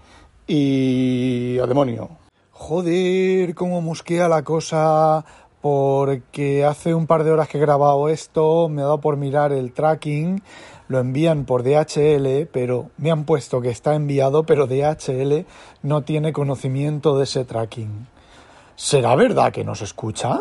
y 0.46 1.58
a 1.58 1.66
demonio. 1.66 2.23
Joder, 2.66 3.54
cómo 3.54 3.82
musquea 3.82 4.26
la 4.26 4.42
cosa. 4.42 5.22
Porque 5.60 6.64
hace 6.64 6.94
un 6.94 7.06
par 7.06 7.22
de 7.22 7.30
horas 7.30 7.46
que 7.46 7.58
he 7.58 7.60
grabado 7.60 8.08
esto, 8.08 8.70
me 8.70 8.80
ha 8.80 8.86
dado 8.86 9.02
por 9.02 9.18
mirar 9.18 9.52
el 9.52 9.74
tracking. 9.74 10.42
Lo 10.88 10.98
envían 10.98 11.44
por 11.44 11.62
DHL, 11.62 12.46
pero 12.50 12.88
me 12.96 13.10
han 13.10 13.24
puesto 13.24 13.60
que 13.60 13.68
está 13.68 13.94
enviado, 13.94 14.44
pero 14.44 14.66
DHL 14.66 15.44
no 15.82 16.04
tiene 16.04 16.32
conocimiento 16.32 17.18
de 17.18 17.24
ese 17.24 17.44
tracking. 17.44 18.06
¿Será 18.76 19.14
verdad 19.14 19.52
que 19.52 19.62
nos 19.62 19.82
escucha? 19.82 20.40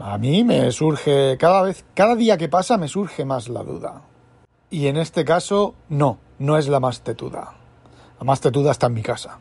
A 0.00 0.18
mí 0.18 0.42
me 0.42 0.72
surge, 0.72 1.36
cada 1.38 1.62
vez, 1.62 1.84
cada 1.94 2.16
día 2.16 2.36
que 2.36 2.48
pasa 2.48 2.76
me 2.78 2.88
surge 2.88 3.24
más 3.24 3.48
la 3.48 3.62
duda. 3.62 4.02
Y 4.70 4.88
en 4.88 4.96
este 4.96 5.24
caso, 5.24 5.76
no, 5.88 6.18
no 6.40 6.58
es 6.58 6.66
la 6.66 6.80
más 6.80 7.02
tetuda. 7.02 7.54
La 8.18 8.24
más 8.24 8.40
tetuda 8.40 8.72
está 8.72 8.88
en 8.88 8.94
mi 8.94 9.02
casa. 9.02 9.38